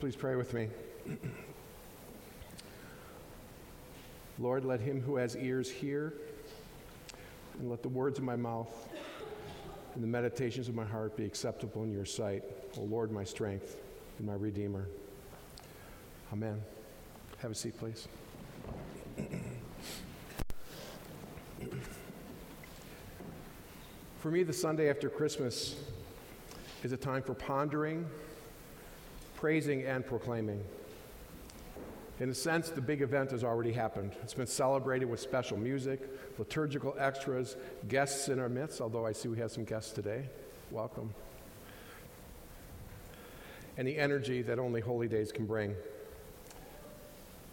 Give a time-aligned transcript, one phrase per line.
[0.00, 0.68] Please pray with me.
[4.38, 6.14] Lord, let him who has ears hear,
[7.58, 8.88] and let the words of my mouth
[9.94, 12.44] and the meditations of my heart be acceptable in your sight,
[12.76, 13.80] O Lord, my strength
[14.18, 14.86] and my Redeemer.
[16.32, 16.62] Amen.
[17.38, 18.06] Have a seat, please.
[24.20, 25.74] For me, the Sunday after Christmas
[26.84, 28.08] is a time for pondering,
[29.38, 30.60] praising, and proclaiming.
[32.18, 34.10] In a sense, the big event has already happened.
[34.24, 36.00] It's been celebrated with special music,
[36.38, 40.28] liturgical extras, guests in our midst, although I see we have some guests today.
[40.72, 41.14] Welcome.
[43.76, 45.76] And the energy that only holy days can bring.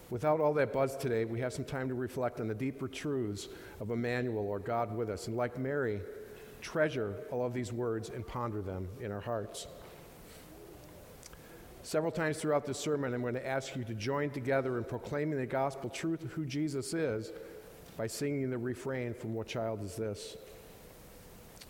[0.09, 3.47] Without all that buzz today, we have some time to reflect on the deeper truths
[3.79, 5.27] of Emmanuel or God with us.
[5.27, 6.01] And like Mary,
[6.61, 9.67] treasure all of these words and ponder them in our hearts.
[11.85, 15.37] Several times throughout this sermon, I'm going to ask you to join together in proclaiming
[15.37, 17.31] the gospel truth of who Jesus is
[17.95, 20.35] by singing the refrain from What Child Is This?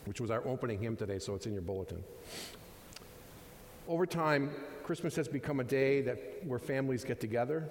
[0.06, 2.02] which was our opening hymn today, so it's in your bulletin.
[3.90, 4.52] Over time,
[4.86, 7.68] Christmas has become a day that, where families get together,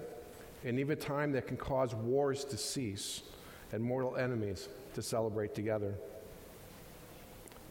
[0.63, 3.23] and even a time that can cause wars to cease
[3.71, 5.95] and mortal enemies to celebrate together.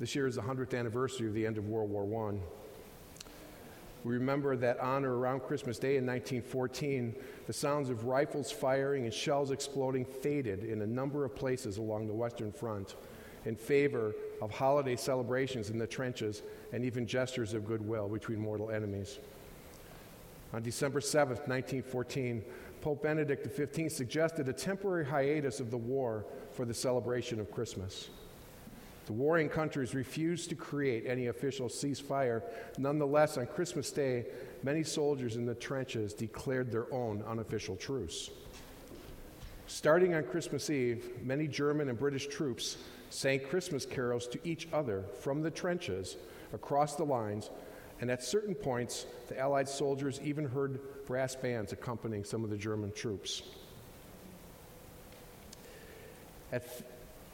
[0.01, 2.64] This year is the 100th anniversary of the end of World War I.
[4.05, 7.15] We remember that on or around Christmas Day in 1914,
[7.47, 12.07] the sounds of rifles firing and shells exploding faded in a number of places along
[12.07, 12.97] the Western Front
[13.47, 18.71] in favor of holiday celebrations in the trenches and even gestures of goodwill between mortal
[18.71, 19.19] enemies.
[20.53, 22.45] On December 7, 1914,
[22.83, 28.11] Pope Benedict XV suggested a temporary hiatus of the war for the celebration of Christmas.
[29.07, 32.43] The warring countries refused to create any official ceasefire.
[32.79, 34.25] Nonetheless, on Christmas Day,
[34.63, 38.31] many soldiers in the trenches declared their own unofficial truce.
[39.67, 42.79] Starting on Christmas Eve, many German and British troops
[43.11, 46.17] sang Christmas carols to each other from the trenches
[46.53, 47.51] across the lines,
[48.01, 52.57] and at certain points, the Allied soldiers even heard brass bands accompanying some of the
[52.57, 53.43] German troops.
[56.53, 56.65] At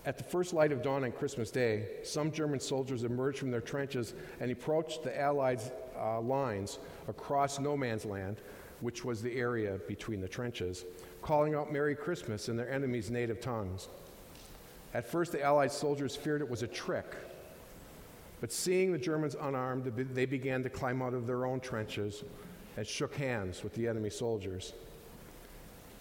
[0.06, 3.60] at the first light of dawn on Christmas Day, some German soldiers emerged from their
[3.60, 5.60] trenches and approached the Allied
[5.98, 6.78] uh, lines
[7.08, 8.38] across no man's land,
[8.80, 10.86] which was the area between the trenches,
[11.20, 13.88] calling out Merry Christmas in their enemies' native tongues.
[14.94, 17.14] At first, the Allied soldiers feared it was a trick,
[18.40, 19.84] but seeing the Germans unarmed,
[20.14, 22.24] they began to climb out of their own trenches
[22.78, 24.72] and shook hands with the enemy soldiers.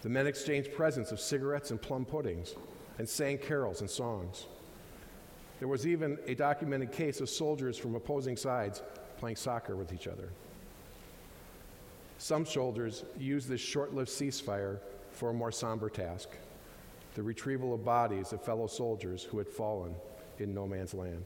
[0.04, 2.56] The men exchanged presents of cigarettes and plum puddings
[3.00, 4.46] and sang carols and songs.
[5.58, 8.84] There was even a documented case of soldiers from opposing sides
[9.18, 10.30] playing soccer with each other.
[12.18, 14.80] Some soldiers used this short lived ceasefire
[15.12, 16.30] for a more somber task
[17.16, 19.94] the retrieval of bodies of fellow soldiers who had fallen
[20.38, 21.26] in no man's land.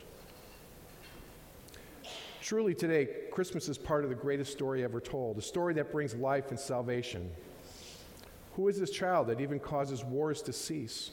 [2.41, 6.15] Truly, today, Christmas is part of the greatest story ever told, a story that brings
[6.15, 7.29] life and salvation.
[8.55, 11.11] Who is this child that even causes wars to cease?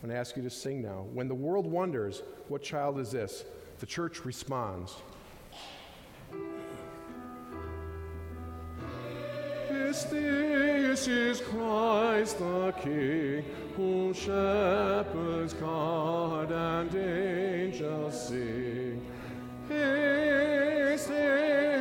[0.00, 1.06] I'm going to ask you to sing now.
[1.12, 3.44] When the world wonders, what child is this?
[3.80, 4.94] The church responds.
[9.68, 13.44] This, this is Christ the King,
[13.74, 19.04] whom shepherds guard and angels sing.
[19.68, 21.77] His age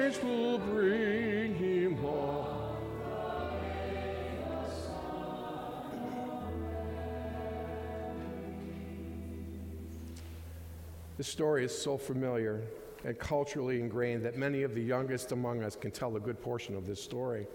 [11.27, 12.61] This story is so familiar
[13.03, 16.73] and culturally ingrained that many of the youngest among us can tell a good portion
[16.73, 17.45] of this story.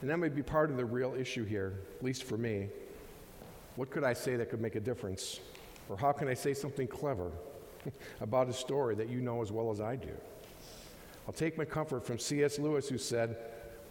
[0.00, 2.68] And that may be part of the real issue here, at least for me.
[3.74, 5.40] What could I say that could make a difference?
[5.88, 7.32] Or how can I say something clever
[8.20, 10.14] about a story that you know as well as I do?
[11.26, 12.60] I'll take my comfort from C.S.
[12.60, 13.36] Lewis, who said,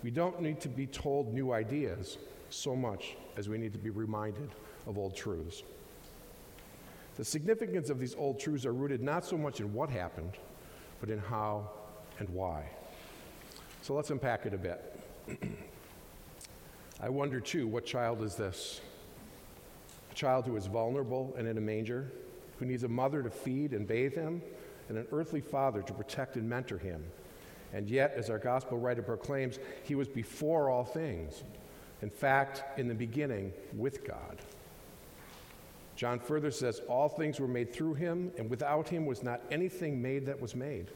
[0.04, 2.18] We don't need to be told new ideas
[2.50, 4.52] so much as we need to be reminded
[4.88, 5.64] of old truths.
[7.16, 10.34] The significance of these old truths are rooted not so much in what happened,
[11.00, 11.70] but in how
[12.20, 12.70] and why.
[13.82, 15.00] So let's unpack it a bit.
[17.02, 18.82] I wonder too, what child is this?
[20.12, 22.12] A child who is vulnerable and in a manger,
[22.58, 24.42] who needs a mother to feed and bathe him,
[24.90, 27.04] and an earthly father to protect and mentor him.
[27.74, 31.44] And yet, as our gospel writer proclaims, he was before all things.
[32.02, 34.38] In fact, in the beginning, with God.
[36.04, 40.02] John further says, All things were made through him, and without him was not anything
[40.02, 40.88] made that was made.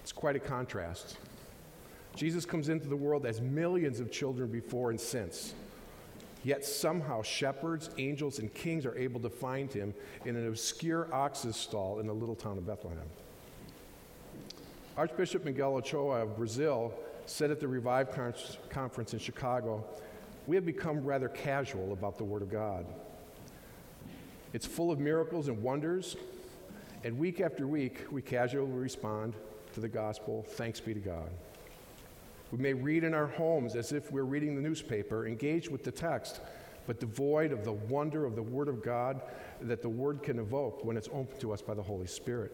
[0.00, 1.18] It's quite a contrast.
[2.16, 5.52] Jesus comes into the world as millions of children before and since.
[6.44, 9.92] Yet somehow shepherds, angels, and kings are able to find him
[10.24, 13.06] in an obscure ox's stall in the little town of Bethlehem.
[14.96, 16.94] Archbishop Miguel Ochoa of Brazil
[17.26, 18.08] said at the Revive
[18.70, 19.84] Conference in Chicago,
[20.46, 22.86] We have become rather casual about the Word of God.
[24.52, 26.16] It's full of miracles and wonders,
[27.02, 29.34] and week after week, we casually respond
[29.74, 31.28] to the gospel, thanks be to God.
[32.52, 35.90] We may read in our homes as if we're reading the newspaper, engaged with the
[35.90, 36.40] text,
[36.86, 39.20] but devoid of the wonder of the Word of God
[39.62, 42.52] that the Word can evoke when it's opened to us by the Holy Spirit.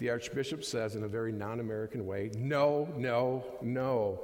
[0.00, 4.20] The Archbishop says in a very non American way, no, no, no.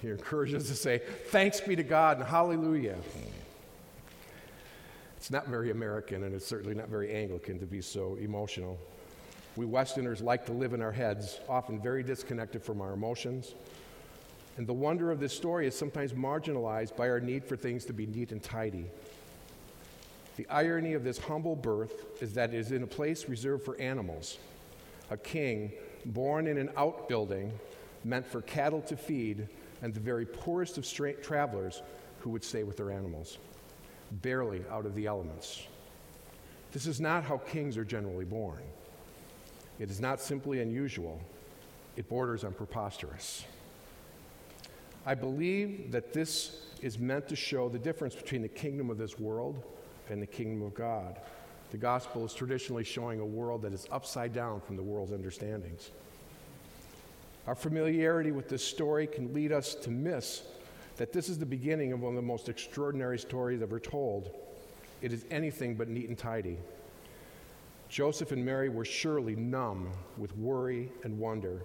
[0.00, 2.96] He encourages us to say, thanks be to God and hallelujah.
[5.16, 8.78] It's not very American, and it's certainly not very Anglican to be so emotional.
[9.56, 13.54] We Westerners like to live in our heads, often very disconnected from our emotions.
[14.56, 17.92] And the wonder of this story is sometimes marginalized by our need for things to
[17.92, 18.86] be neat and tidy.
[20.36, 23.78] The irony of this humble birth is that it is in a place reserved for
[23.78, 24.38] animals.
[25.10, 25.72] A king
[26.06, 27.52] born in an outbuilding
[28.04, 29.48] meant for cattle to feed
[29.82, 31.82] and the very poorest of travelers
[32.20, 33.38] who would stay with their animals,
[34.22, 35.66] barely out of the elements.
[36.72, 38.62] This is not how kings are generally born.
[39.78, 41.20] It is not simply unusual,
[41.96, 43.44] it borders on preposterous.
[45.06, 49.18] I believe that this is meant to show the difference between the kingdom of this
[49.18, 49.62] world
[50.10, 51.18] and the kingdom of God.
[51.70, 55.90] The gospel is traditionally showing a world that is upside down from the world's understandings.
[57.46, 60.42] Our familiarity with this story can lead us to miss
[60.96, 64.30] that this is the beginning of one of the most extraordinary stories ever told.
[65.00, 66.58] It is anything but neat and tidy.
[67.88, 71.62] Joseph and Mary were surely numb with worry and wonder,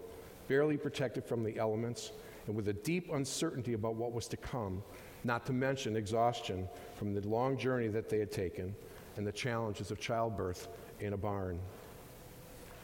[0.47, 2.13] barely protected from the elements,
[2.47, 4.81] and with a deep uncertainty about what was to come,
[5.23, 8.73] not to mention exhaustion from the long journey that they had taken
[9.17, 10.67] and the challenges of childbirth
[10.99, 11.59] in a barn.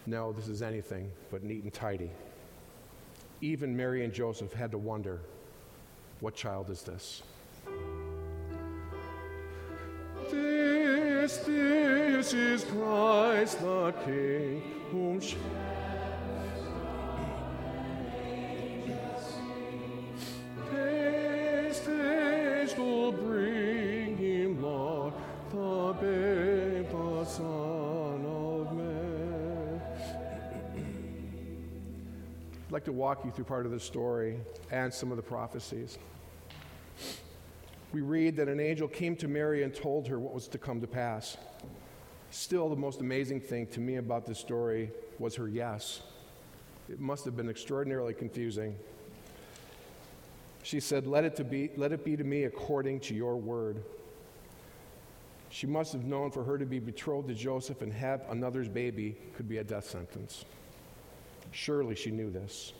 [0.05, 2.11] No, this is anything but neat and tidy.
[3.41, 5.19] Even Mary and Joseph had to wonder
[6.19, 7.23] what child is this?
[10.29, 14.61] This, this is Christ the King,
[14.91, 15.19] whom
[32.71, 34.39] I'd like to walk you through part of the story
[34.71, 35.97] and some of the prophecies
[37.93, 40.79] we read that an angel came to Mary and told her what was to come
[40.79, 41.37] to pass.
[42.29, 46.01] Still, the most amazing thing to me about this story was her yes.
[46.89, 48.77] It must have been extraordinarily confusing.
[50.63, 53.83] She said, let it, to be, let it be to me according to your word.
[55.49, 59.17] She must have known for her to be betrothed to Joseph and have another's baby
[59.35, 60.45] could be a death sentence.
[61.51, 62.73] Surely she knew this.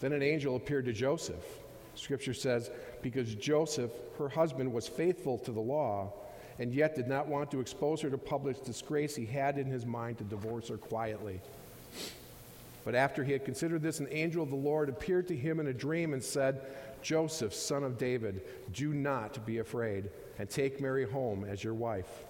[0.00, 1.44] Then an angel appeared to Joseph.
[1.94, 2.70] Scripture says,
[3.02, 6.12] because Joseph, her husband, was faithful to the law
[6.58, 9.84] and yet did not want to expose her to public disgrace, he had in his
[9.84, 11.40] mind to divorce her quietly.
[12.84, 15.66] But after he had considered this, an angel of the Lord appeared to him in
[15.68, 16.60] a dream and said,
[17.02, 18.42] Joseph, son of David,
[18.72, 22.24] do not be afraid, and take Mary home as your wife,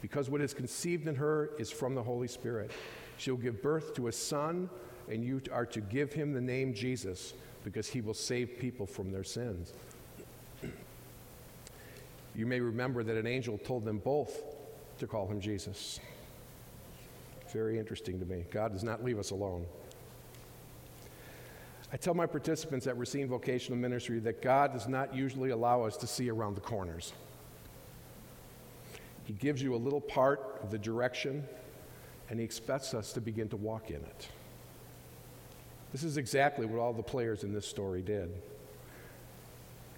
[0.00, 2.70] because what is conceived in her is from the Holy Spirit.
[3.22, 4.68] She'll give birth to a son,
[5.08, 9.12] and you are to give him the name Jesus, because he will save people from
[9.12, 9.72] their sins.
[12.34, 14.42] You may remember that an angel told them both
[14.98, 16.00] to call him Jesus.
[17.52, 18.44] Very interesting to me.
[18.50, 19.66] God does not leave us alone.
[21.92, 25.96] I tell my participants at Racine Vocational Ministry that God does not usually allow us
[25.98, 27.12] to see around the corners.
[29.26, 31.46] He gives you a little part of the direction,
[32.32, 34.28] and He expects us to begin to walk in it.
[35.92, 38.32] This is exactly what all the players in this story did.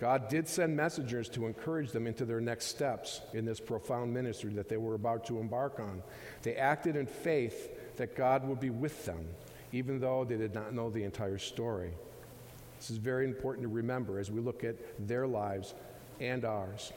[0.01, 4.51] God did send messengers to encourage them into their next steps in this profound ministry
[4.55, 6.03] that they were about to embark on.
[6.43, 9.29] They acted in faith that God would be with them,
[9.71, 11.93] even though they did not know the entire story.
[12.81, 14.75] This is very important to remember as we look at
[15.07, 15.73] their lives
[16.19, 16.93] and ours.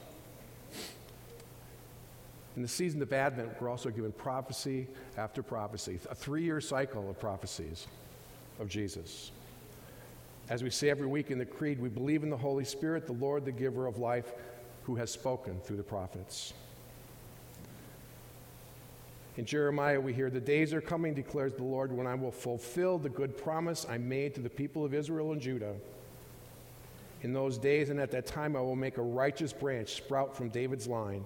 [2.58, 7.08] In the season of Advent, we're also given prophecy after prophecy, a three year cycle
[7.08, 7.86] of prophecies
[8.58, 9.30] of Jesus.
[10.48, 13.12] As we say every week in the Creed, we believe in the Holy Spirit, the
[13.12, 14.32] Lord, the giver of life,
[14.82, 16.52] who has spoken through the prophets.
[19.36, 22.98] In Jeremiah, we hear, The days are coming, declares the Lord, when I will fulfill
[22.98, 25.76] the good promise I made to the people of Israel and Judah.
[27.22, 30.48] In those days and at that time, I will make a righteous branch sprout from
[30.48, 31.24] David's line.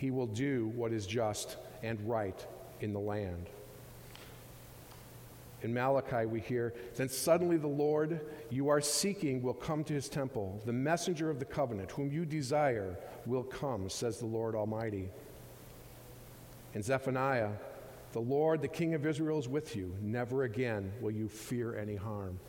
[0.00, 2.46] He will do what is just and right
[2.80, 3.50] in the land.
[5.60, 10.08] In Malachi, we hear, Then suddenly the Lord you are seeking will come to his
[10.08, 10.62] temple.
[10.64, 15.10] The messenger of the covenant, whom you desire, will come, says the Lord Almighty.
[16.72, 17.50] In Zephaniah,
[18.12, 19.94] the Lord, the King of Israel, is with you.
[20.00, 22.40] Never again will you fear any harm.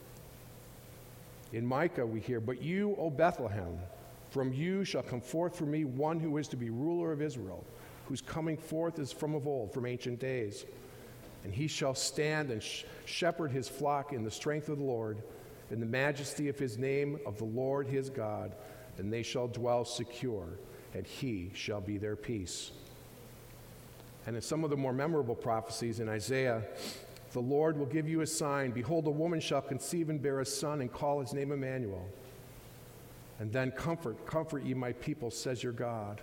[1.51, 3.77] In Micah, we hear, But you, O Bethlehem,
[4.31, 7.65] from you shall come forth for me one who is to be ruler of Israel,
[8.07, 10.65] whose coming forth is from of old, from ancient days.
[11.43, 15.21] And he shall stand and sh- shepherd his flock in the strength of the Lord,
[15.69, 18.55] in the majesty of his name of the Lord his God,
[18.97, 20.47] and they shall dwell secure,
[20.93, 22.71] and he shall be their peace.
[24.25, 26.63] And in some of the more memorable prophecies in Isaiah,
[27.33, 28.71] the Lord will give you a sign.
[28.71, 32.07] Behold, a woman shall conceive and bear a son and call his name Emmanuel.
[33.41, 36.21] And then comfort, comfort ye my people, says your God.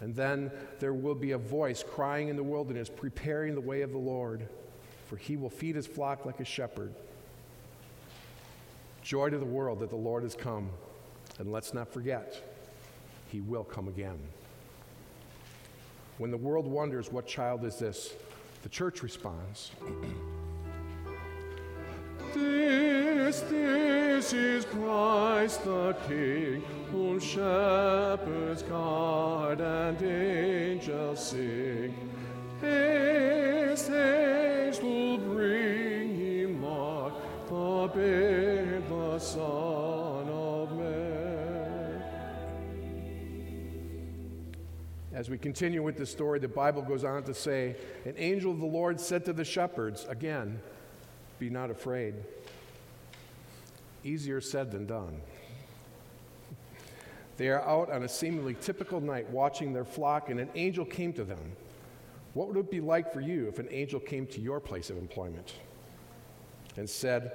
[0.00, 3.90] And then there will be a voice crying in the wilderness, preparing the way of
[3.90, 4.48] the Lord,
[5.08, 6.94] for he will feed his flock like a shepherd.
[9.02, 10.70] Joy to the world that the Lord has come.
[11.40, 12.40] And let's not forget,
[13.32, 14.20] he will come again.
[16.18, 18.14] When the world wonders, what child is this?
[18.62, 19.72] The church responds
[22.34, 31.94] This, this is Christ the King, whom shepherds guard and angels sing.
[32.60, 37.14] His angels will bring him luck,
[37.48, 42.02] the babe, the Son of Man.
[45.14, 48.60] As we continue with the story, the Bible goes on to say, An angel of
[48.60, 50.60] the Lord said to the shepherds, again,
[51.38, 52.14] be not afraid.
[54.04, 55.20] Easier said than done.
[57.40, 61.14] They are out on a seemingly typical night watching their flock, and an angel came
[61.14, 61.56] to them.
[62.34, 64.98] What would it be like for you if an angel came to your place of
[64.98, 65.54] employment
[66.76, 67.32] and said,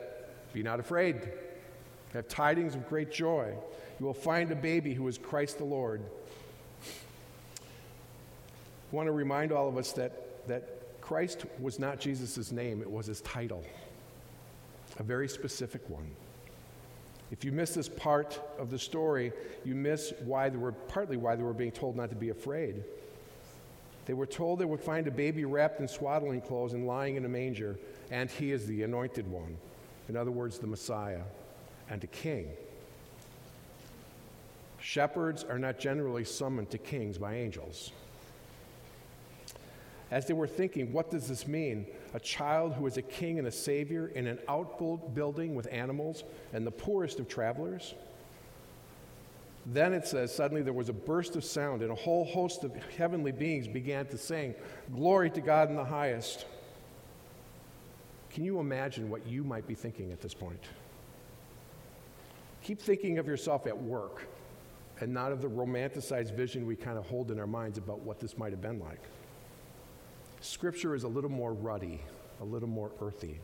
[0.53, 1.27] Be not afraid,
[2.13, 3.55] have tidings of great joy.
[3.99, 6.03] You will find a baby who is Christ the Lord.
[6.83, 12.91] I want to remind all of us that, that Christ was not Jesus' name, it
[12.91, 13.63] was his title,
[14.99, 16.11] a very specific one.
[17.31, 19.31] If you miss this part of the story,
[19.63, 22.83] you miss why they were partly why they were being told not to be afraid.
[24.05, 27.25] They were told they would find a baby wrapped in swaddling clothes and lying in
[27.25, 27.77] a manger,
[28.11, 29.57] and he is the anointed one.
[30.07, 31.21] In other words, the Messiah
[31.89, 32.47] and a king.
[34.79, 37.91] Shepherds are not generally summoned to kings by angels.
[40.11, 41.87] As they were thinking, what does this mean?
[42.13, 46.65] A child who is a king and a savior in an outbuilding with animals and
[46.65, 47.95] the poorest of travelers?
[49.65, 52.71] Then it says, suddenly there was a burst of sound, and a whole host of
[52.97, 54.53] heavenly beings began to sing,
[54.93, 56.45] Glory to God in the highest.
[58.29, 60.61] Can you imagine what you might be thinking at this point?
[62.61, 64.27] Keep thinking of yourself at work
[64.99, 68.19] and not of the romanticized vision we kind of hold in our minds about what
[68.19, 69.01] this might have been like.
[70.45, 71.99] Scripture is a little more ruddy,
[72.39, 73.39] a little more earthy.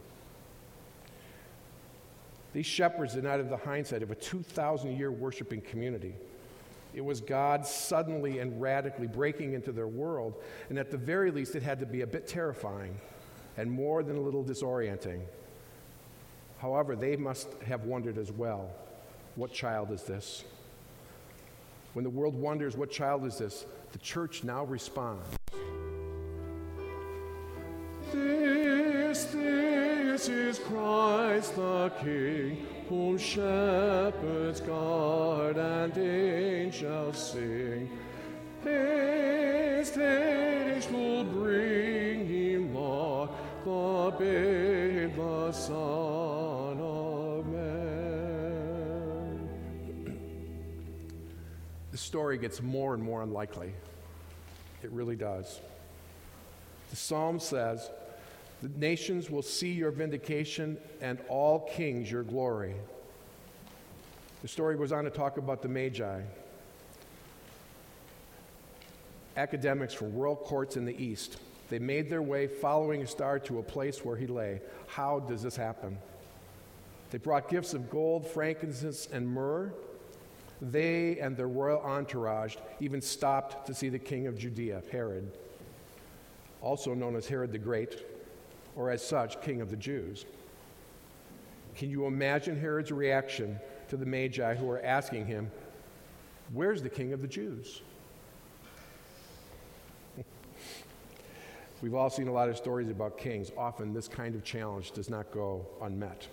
[2.54, 6.14] These shepherds did not have the hindsight of a 2,000 year worshiping community.
[6.94, 10.36] It was God suddenly and radically breaking into their world,
[10.70, 13.00] and at the very least, it had to be a bit terrifying
[13.58, 15.22] and more than a little disorienting.
[16.60, 18.70] However, they must have wondered as well
[19.36, 20.44] what child is this?
[21.94, 23.66] When the world wonders, what child is this?
[23.92, 25.41] The church now responds.
[31.32, 37.90] Christ the King, whom shepherds guard and angels sing.
[38.66, 43.32] His age will bring him luck,
[43.64, 48.60] the babe, the Son of Man.
[51.92, 53.72] the story gets more and more unlikely.
[54.84, 55.62] It really does.
[56.90, 57.90] The psalm says,
[58.62, 62.76] The nations will see your vindication and all kings your glory.
[64.44, 66.22] The story goes on to talk about the Magi,
[69.38, 71.38] academics from royal courts in the east.
[71.70, 74.62] They made their way following a star to a place where he lay.
[74.88, 75.98] How does this happen?
[77.12, 79.74] They brought gifts of gold, frankincense, and myrrh.
[80.62, 85.32] They and their royal entourage even stopped to see the king of Judea, Herod.
[86.62, 88.06] also known as Herod the Great,
[88.76, 90.26] or as such, King of the Jews.
[91.76, 93.60] Can you imagine Herod's reaction
[93.90, 95.52] to the Magi who are asking him,
[96.54, 97.82] Where's the King of the Jews?
[101.82, 103.52] We've all seen a lot of stories about kings.
[103.58, 106.28] Often, this kind of challenge does not go unmet.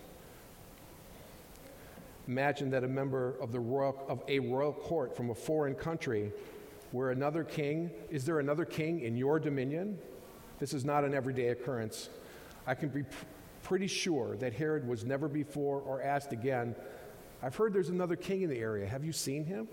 [2.27, 6.31] Imagine that a member of, the royal, of a royal court from a foreign country
[6.91, 9.97] where another king, is there another king in your dominion?
[10.59, 12.09] This is not an everyday occurrence.
[12.69, 13.25] I can be pr-
[13.63, 16.75] pretty sure that Herod was never before or asked again,
[17.41, 18.85] I've heard there's another king in the area.
[18.85, 19.67] Have you seen him?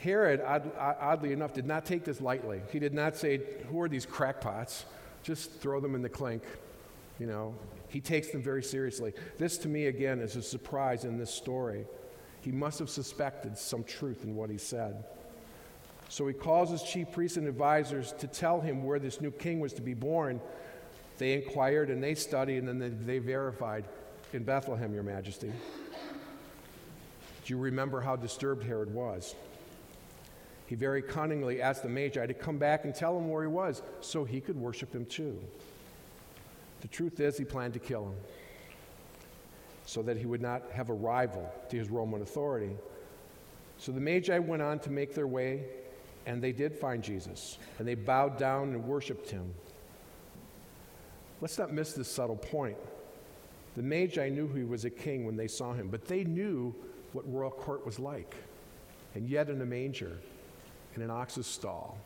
[0.00, 2.62] Herod, odd, oddly enough, did not take this lightly.
[2.72, 4.86] He did not say, Who are these crackpots?
[5.22, 6.42] Just throw them in the clink.
[7.18, 7.54] You know,
[7.88, 9.12] he takes them very seriously.
[9.36, 11.84] This, to me, again, is a surprise in this story.
[12.40, 15.04] He must have suspected some truth in what he said.
[16.12, 19.60] So he calls his chief priests and advisors to tell him where this new king
[19.60, 20.42] was to be born.
[21.16, 23.86] They inquired and they studied and then they, they verified
[24.34, 25.50] in Bethlehem, Your Majesty.
[27.46, 29.34] Do you remember how disturbed Herod was?
[30.66, 33.80] He very cunningly asked the Magi to come back and tell him where he was
[34.02, 35.42] so he could worship him too.
[36.82, 38.16] The truth is, he planned to kill him
[39.86, 42.76] so that he would not have a rival to his Roman authority.
[43.78, 45.64] So the Magi went on to make their way,
[46.26, 49.52] and they did find Jesus, and they bowed down and worshiped him.
[51.40, 52.76] Let's not miss this subtle point.
[53.74, 56.74] The Magi knew he was a king when they saw him, but they knew
[57.12, 58.34] what royal court was like.
[59.14, 60.18] And yet, in a manger,
[60.94, 61.98] in an ox's stall.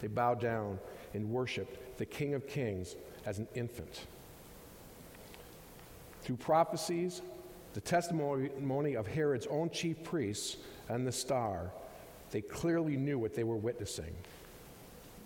[0.00, 0.78] They bowed down
[1.14, 2.94] and worshiped the King of Kings
[3.26, 4.06] as an infant.
[6.22, 7.22] Through prophecies,
[7.74, 10.56] the testimony of Herod's own chief priests,
[10.88, 11.70] and the star,
[12.30, 14.14] they clearly knew what they were witnessing.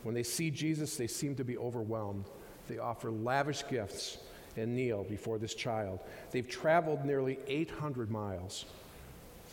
[0.02, 2.24] When they see Jesus, they seem to be overwhelmed.
[2.68, 4.18] They offer lavish gifts
[4.56, 6.00] and kneel before this child.
[6.30, 8.64] They've traveled nearly 800 miles,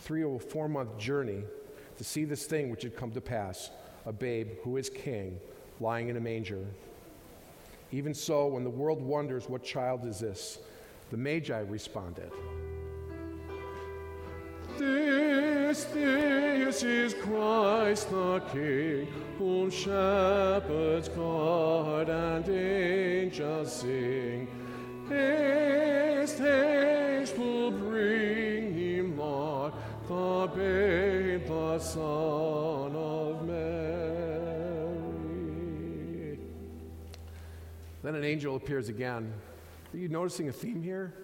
[0.02, 1.42] three or four month journey
[1.98, 3.70] to see this thing which had come to pass
[4.06, 5.38] a babe who is king
[5.80, 6.64] lying in a manger.
[7.92, 10.58] Even so, when the world wonders what child is this,
[11.10, 12.30] the Magi responded.
[15.70, 19.06] This, this is Christ the King,
[19.38, 24.48] whom shepherds guard and angels sing.
[25.08, 29.72] Haste, haste, will bring him, Lord,
[30.08, 33.60] the babe, the Son of Mary.
[38.02, 39.32] Then an angel appears again.
[39.94, 41.14] Are you noticing a theme here?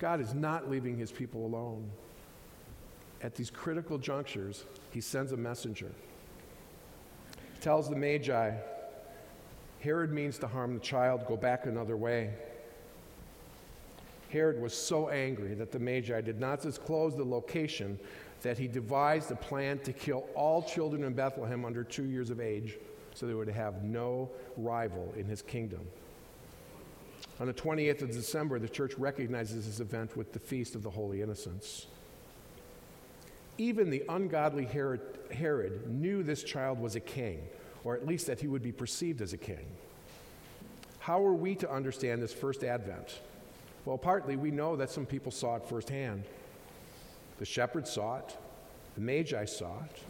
[0.00, 1.88] God is not leaving his people alone.
[3.22, 5.90] At these critical junctures, he sends a messenger.
[7.54, 8.52] He tells the Magi,
[9.80, 12.30] Herod means to harm the child, go back another way.
[14.30, 17.98] Herod was so angry that the Magi did not disclose the location
[18.42, 22.40] that he devised a plan to kill all children in Bethlehem under two years of
[22.40, 22.76] age
[23.14, 25.80] so they would have no rival in his kingdom.
[27.40, 30.90] On the 28th of December, the church recognizes this event with the Feast of the
[30.90, 31.86] Holy Innocents.
[33.58, 35.00] Even the ungodly Herod,
[35.32, 37.40] Herod knew this child was a king,
[37.84, 39.66] or at least that he would be perceived as a king.
[41.00, 43.20] How are we to understand this first advent?
[43.84, 46.24] Well, partly we know that some people saw it firsthand.
[47.38, 48.36] The shepherds saw it,
[48.94, 50.02] the Magi saw it,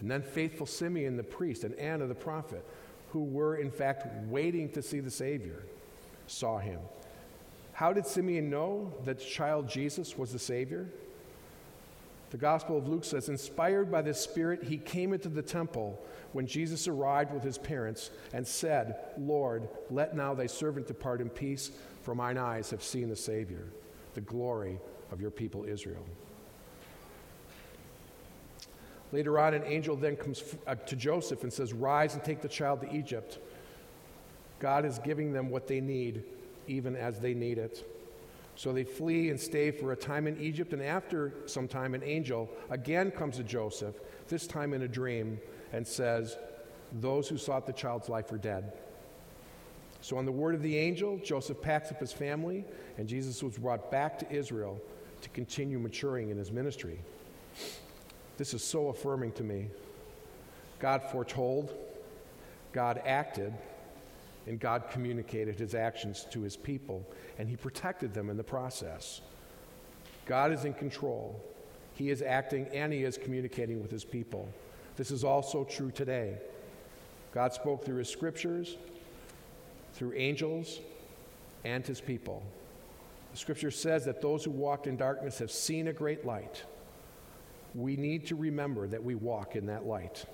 [0.00, 2.64] and then faithful Simeon the priest and Anna the prophet,
[3.10, 5.64] who were in fact waiting to see the Savior,
[6.26, 6.80] saw him.
[7.72, 10.88] How did Simeon know that the child Jesus was the Savior?
[12.32, 16.46] The Gospel of Luke says, inspired by the Spirit, he came into the temple when
[16.46, 21.72] Jesus arrived with his parents and said, Lord, let now thy servant depart in peace,
[22.00, 23.66] for mine eyes have seen the Savior,
[24.14, 26.06] the glory of your people Israel.
[29.12, 32.48] Later on, an angel then comes uh, to Joseph and says, Rise and take the
[32.48, 33.40] child to Egypt.
[34.58, 36.24] God is giving them what they need,
[36.66, 37.86] even as they need it.
[38.62, 42.02] So they flee and stay for a time in Egypt, and after some time, an
[42.04, 43.96] angel again comes to Joseph,
[44.28, 45.40] this time in a dream,
[45.72, 46.36] and says,
[47.00, 48.72] Those who sought the child's life are dead.
[50.00, 52.64] So, on the word of the angel, Joseph packs up his family,
[52.98, 54.80] and Jesus was brought back to Israel
[55.22, 57.00] to continue maturing in his ministry.
[58.36, 59.70] This is so affirming to me.
[60.78, 61.74] God foretold,
[62.72, 63.54] God acted,
[64.46, 67.06] and God communicated his actions to his people,
[67.38, 69.20] and he protected them in the process.
[70.26, 71.40] God is in control.
[71.94, 74.48] He is acting and he is communicating with his people.
[74.96, 76.38] This is also true today.
[77.32, 78.76] God spoke through his scriptures,
[79.94, 80.80] through angels,
[81.64, 82.42] and his people.
[83.32, 86.64] The scripture says that those who walked in darkness have seen a great light.
[87.74, 90.26] We need to remember that we walk in that light.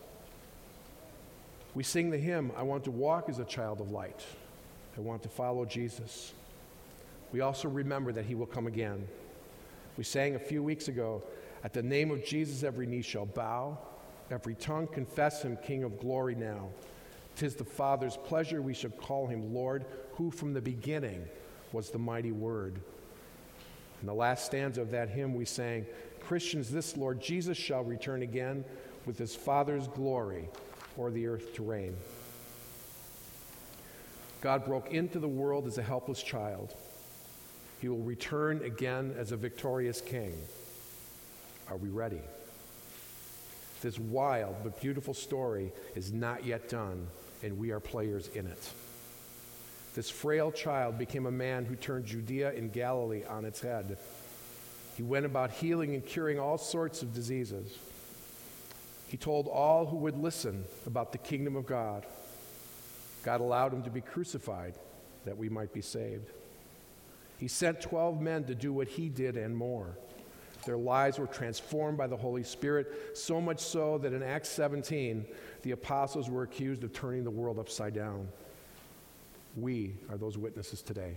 [1.79, 4.25] We sing the hymn, I want to walk as a child of light.
[4.97, 6.33] I want to follow Jesus.
[7.31, 9.07] We also remember that he will come again.
[9.97, 11.23] We sang a few weeks ago,
[11.63, 13.79] at the name of Jesus, every knee shall bow,
[14.29, 16.71] every tongue confess him King of glory now.
[17.37, 21.29] Tis the Father's pleasure we should call him Lord, who from the beginning
[21.71, 22.75] was the mighty word.
[24.01, 25.87] In the last stanza of that hymn, we sang,
[26.19, 28.65] Christians, this Lord Jesus shall return again
[29.07, 30.49] with his Father's glory
[30.99, 31.97] o'er the earth to reign.
[34.41, 36.75] God broke into the world as a helpless child.
[37.81, 40.35] He will return again as a victorious king.
[41.69, 42.21] Are we ready?
[43.81, 47.07] This wild but beautiful story is not yet done,
[47.43, 48.73] and we are players in it.
[49.95, 53.99] This frail child became a man who turned Judea and Galilee on its head.
[54.97, 57.79] He went about healing and curing all sorts of diseases.
[59.09, 62.05] He told all who would listen about the kingdom of God.
[63.23, 64.75] God allowed him to be crucified
[65.25, 66.31] that we might be saved.
[67.39, 69.97] He sent 12 men to do what he did and more.
[70.67, 75.25] Their lives were transformed by the Holy Spirit, so much so that in Acts 17,
[75.63, 78.29] the apostles were accused of turning the world upside down.
[79.57, 81.15] We are those witnesses today.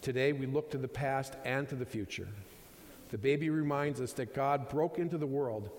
[0.00, 2.28] Today, we look to the past and to the future.
[3.10, 5.70] The baby reminds us that God broke into the world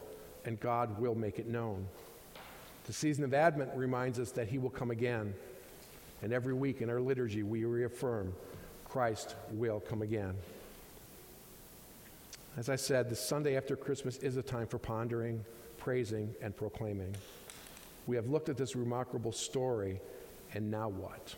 [0.45, 1.87] and God will make it known.
[2.85, 5.33] The season of Advent reminds us that He will come again.
[6.21, 8.33] And every week in our liturgy, we reaffirm
[8.85, 10.35] Christ will come again.
[12.55, 15.43] As I said, the Sunday after Christmas is a time for pondering,
[15.77, 17.13] praising, and proclaiming.
[18.07, 19.99] We have looked at this remarkable story,
[20.53, 21.35] and now what?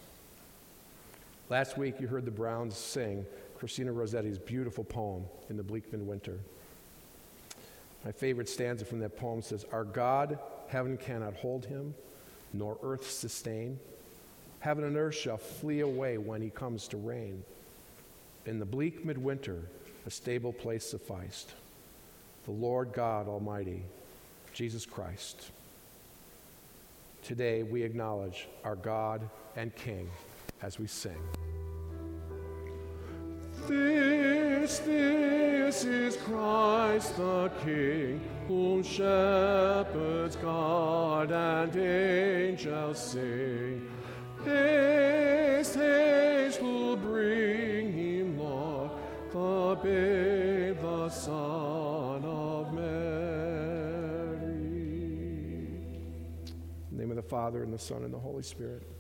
[1.50, 3.26] Last week, you heard the Browns sing
[3.60, 6.40] Christina Rossetti's beautiful poem, In the Bleak Midwinter.
[8.06, 11.94] My favorite stanza from that poem says, Our God, heaven cannot hold him,
[12.54, 13.78] nor earth sustain.
[14.62, 17.44] Heaven and earth shall flee away when he comes to reign.
[18.46, 19.62] In the bleak midwinter,
[20.06, 21.52] a stable place sufficed.
[22.46, 23.84] The Lord God Almighty,
[24.54, 25.52] Jesus Christ.
[27.24, 30.10] Today we acknowledge our God and King
[30.62, 31.20] as we sing.
[33.70, 43.88] This, this is Christ the King, whom shepherds guard and angels sing.
[44.44, 48.90] Haste, haste, will bring him, Lord,
[49.32, 52.90] the babe, the Son of Mary.
[56.90, 58.99] In the name of the Father, and the Son, and the Holy Spirit.